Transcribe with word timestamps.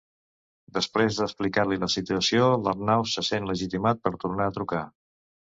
Després 0.77 1.19
d'explicar-li 1.19 1.77
la 1.83 1.91
situació 1.97 2.49
l'Arnau 2.63 3.07
se 3.15 3.27
sent 3.31 3.49
legitimat 3.53 4.03
per 4.07 4.15
tornar 4.25 4.49
a 4.53 4.57
trucar. 4.61 4.83